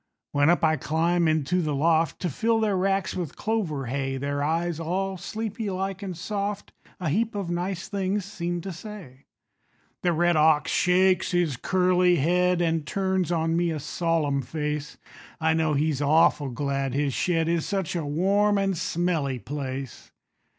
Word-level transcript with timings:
When 0.31 0.49
up 0.49 0.63
I 0.63 0.77
climb 0.77 1.27
into 1.27 1.61
the 1.61 1.75
loft 1.75 2.19
To 2.21 2.29
fill 2.31 2.59
their 2.59 2.75
racks 2.75 3.13
with 3.15 3.35
clover 3.35 3.85
hay, 3.85 4.17
Their 4.17 4.41
eyes, 4.41 4.79
all 4.79 5.15
sleepy 5.15 5.69
like 5.69 6.01
and 6.01 6.17
soft, 6.17 6.73
A 6.99 7.09
heap 7.09 7.35
of 7.35 7.51
nice 7.51 7.87
things 7.87 8.25
seem 8.25 8.61
to 8.61 8.71
say. 8.73 9.25
The 10.01 10.11
red 10.11 10.35
ox 10.35 10.71
shakes 10.71 11.33
his 11.33 11.55
curly 11.55 12.15
head, 12.15 12.63
An' 12.63 12.81
turns 12.81 13.31
on 13.31 13.55
me 13.55 13.69
a 13.69 13.79
solemn 13.79 14.41
face; 14.41 14.97
I 15.39 15.53
know 15.53 15.75
he's 15.75 16.01
awful 16.01 16.49
glad 16.49 16.95
his 16.95 17.13
shed 17.13 17.47
Is 17.47 17.67
such 17.67 17.95
a 17.95 18.03
warm 18.03 18.57
and 18.57 18.75
smelly 18.75 19.37
place. 19.37 20.11